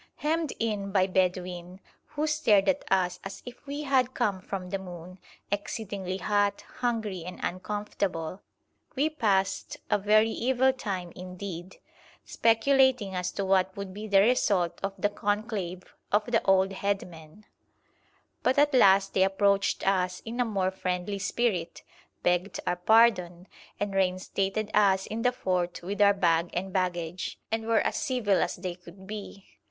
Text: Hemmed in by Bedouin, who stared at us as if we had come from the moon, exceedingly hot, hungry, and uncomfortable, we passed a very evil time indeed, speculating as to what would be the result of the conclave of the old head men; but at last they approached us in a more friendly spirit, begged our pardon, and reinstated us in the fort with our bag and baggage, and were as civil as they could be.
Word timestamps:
Hemmed 0.15 0.51
in 0.59 0.91
by 0.91 1.05
Bedouin, 1.05 1.79
who 2.07 2.25
stared 2.25 2.67
at 2.67 2.83
us 2.89 3.19
as 3.23 3.43
if 3.45 3.67
we 3.67 3.83
had 3.83 4.15
come 4.15 4.41
from 4.41 4.71
the 4.71 4.79
moon, 4.79 5.19
exceedingly 5.51 6.17
hot, 6.17 6.61
hungry, 6.79 7.23
and 7.23 7.39
uncomfortable, 7.43 8.41
we 8.95 9.11
passed 9.11 9.77
a 9.91 9.99
very 9.99 10.31
evil 10.31 10.73
time 10.73 11.11
indeed, 11.15 11.77
speculating 12.25 13.13
as 13.13 13.31
to 13.33 13.45
what 13.45 13.77
would 13.77 13.93
be 13.93 14.07
the 14.07 14.21
result 14.21 14.79
of 14.81 14.95
the 14.97 15.07
conclave 15.07 15.83
of 16.11 16.25
the 16.25 16.41
old 16.45 16.73
head 16.73 17.07
men; 17.07 17.45
but 18.41 18.57
at 18.57 18.73
last 18.73 19.13
they 19.13 19.21
approached 19.21 19.87
us 19.87 20.19
in 20.25 20.39
a 20.39 20.43
more 20.45 20.71
friendly 20.71 21.19
spirit, 21.19 21.83
begged 22.23 22.59
our 22.65 22.75
pardon, 22.75 23.47
and 23.79 23.93
reinstated 23.93 24.71
us 24.73 25.05
in 25.05 25.21
the 25.21 25.31
fort 25.31 25.79
with 25.83 26.01
our 26.01 26.15
bag 26.15 26.49
and 26.53 26.73
baggage, 26.73 27.37
and 27.51 27.67
were 27.67 27.81
as 27.81 27.97
civil 27.97 28.41
as 28.41 28.55
they 28.55 28.73
could 28.73 29.05
be. 29.05 29.45